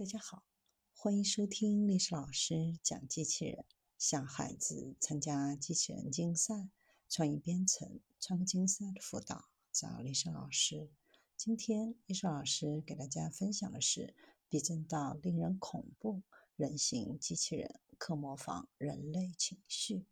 [0.00, 0.44] 大家好，
[0.94, 3.66] 欢迎收听历史老师讲机器人，
[3.98, 6.70] 向孩子参加机器人竞赛、
[7.06, 10.88] 创意编程、创客竞赛的辅导，找历史老师。
[11.36, 14.14] 今天历史老师给大家分享的是
[14.48, 16.22] 逼真到令人恐怖，
[16.56, 20.06] 人形机器人可模仿人类情绪。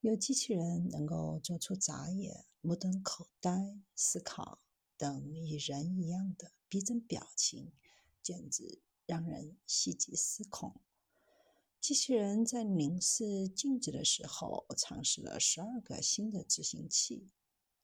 [0.00, 4.58] 有机器人能够做出眨眼、目瞪口呆、思考
[4.98, 7.72] 等与人一样的逼真表情。
[8.24, 10.80] 简直让人细极思恐。
[11.78, 17.28] 机器人在凝视镜子的时候，尝试了十二个新的执行器，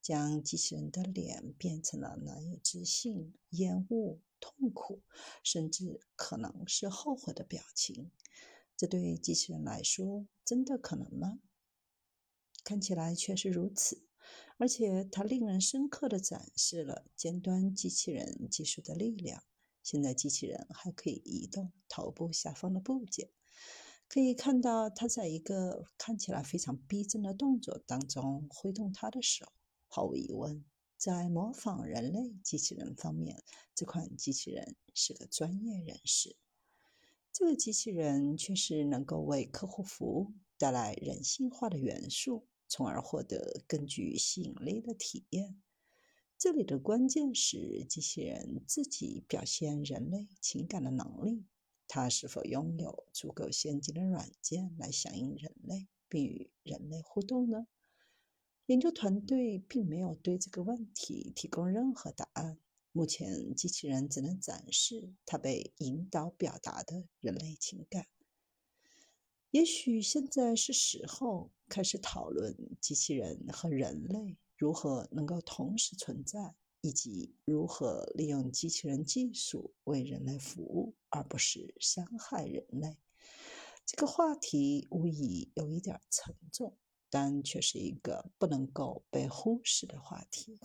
[0.00, 5.02] 将机器人的脸变成了难以置信、厌恶、痛苦，
[5.44, 8.10] 甚至可能是后悔的表情。
[8.74, 11.40] 这对机器人来说，真的可能吗？
[12.64, 14.06] 看起来确实如此，
[14.56, 19.44] 而且它令人深刻地展示了尖端机器人技术的力量。
[19.82, 23.30] 现在机器人还可以移动头部下方的部件，
[24.08, 29.52] 可以看到它在一个看起来非常逼真的动作当中挥动它的手。
[29.88, 30.64] 毫无疑问，
[30.96, 33.42] 在模仿人类机器人方面，
[33.74, 36.36] 这款机器人是个专业人士。
[37.32, 45.60] 这个机器人确实能够为客户服务，带来人性化的元素，从而获得更具吸引力的体验。
[46.40, 51.44] 这里的关键是机器人自己表现人类情感的能力，
[51.86, 57.66] 它是否拥有足够先进的软件来响应人类并与人类互动呢？
[58.64, 62.58] 研究团队并没有对这个问题提供任何答案。
[62.92, 68.06] 目前，机器人只能展示它被引导表达的人类情感。
[69.50, 74.38] 也许现在是时候开始讨论机器人和人类。
[74.60, 82.98] 如何能够同时存在，以及如何利用机器人技术为人类服务，而不是伤害人类？
[83.86, 86.76] 这个话题无疑有一点沉重，
[87.08, 90.60] 但却是一个不能够被忽视的话题。